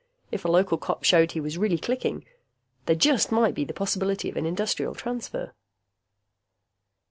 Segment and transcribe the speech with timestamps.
[0.31, 2.25] If a local cop showed he was really clicking,
[2.87, 5.53] there just might be the possibility of an Industrial Transfer....